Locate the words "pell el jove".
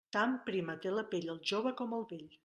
1.11-1.75